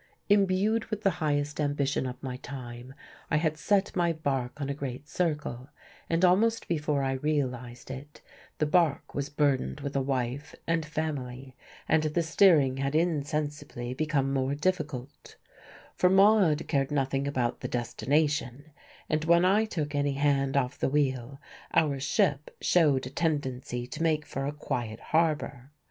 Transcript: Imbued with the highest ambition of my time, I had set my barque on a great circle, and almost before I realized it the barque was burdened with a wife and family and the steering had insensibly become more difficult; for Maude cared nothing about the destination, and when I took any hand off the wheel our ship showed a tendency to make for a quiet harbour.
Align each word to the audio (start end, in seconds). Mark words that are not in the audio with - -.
Imbued 0.29 0.85
with 0.85 1.01
the 1.03 1.11
highest 1.21 1.59
ambition 1.61 2.07
of 2.07 2.23
my 2.23 2.37
time, 2.37 2.95
I 3.29 3.37
had 3.37 3.55
set 3.55 3.95
my 3.95 4.11
barque 4.11 4.59
on 4.59 4.67
a 4.67 4.73
great 4.73 5.07
circle, 5.07 5.69
and 6.09 6.25
almost 6.25 6.67
before 6.67 7.03
I 7.03 7.11
realized 7.21 7.91
it 7.91 8.19
the 8.57 8.65
barque 8.65 9.13
was 9.13 9.29
burdened 9.29 9.81
with 9.81 9.95
a 9.95 10.01
wife 10.01 10.55
and 10.65 10.83
family 10.83 11.55
and 11.87 12.01
the 12.01 12.23
steering 12.23 12.77
had 12.77 12.95
insensibly 12.95 13.93
become 13.93 14.33
more 14.33 14.55
difficult; 14.55 15.35
for 15.93 16.09
Maude 16.09 16.67
cared 16.67 16.89
nothing 16.89 17.27
about 17.27 17.59
the 17.59 17.67
destination, 17.67 18.71
and 19.07 19.25
when 19.25 19.45
I 19.45 19.65
took 19.65 19.93
any 19.93 20.13
hand 20.13 20.57
off 20.57 20.79
the 20.79 20.89
wheel 20.89 21.39
our 21.75 21.99
ship 21.99 22.49
showed 22.59 23.05
a 23.05 23.11
tendency 23.11 23.85
to 23.85 24.01
make 24.01 24.25
for 24.25 24.47
a 24.47 24.51
quiet 24.51 24.99
harbour. 24.99 25.69